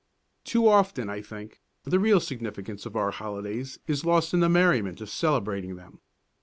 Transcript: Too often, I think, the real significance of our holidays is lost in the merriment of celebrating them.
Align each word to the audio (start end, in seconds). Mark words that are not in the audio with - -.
Too 0.43 0.67
often, 0.67 1.11
I 1.11 1.21
think, 1.21 1.61
the 1.83 1.99
real 1.99 2.19
significance 2.19 2.87
of 2.87 2.95
our 2.95 3.11
holidays 3.11 3.77
is 3.85 4.03
lost 4.03 4.33
in 4.33 4.39
the 4.39 4.49
merriment 4.49 4.99
of 4.99 5.11
celebrating 5.11 5.75
them. 5.75 5.99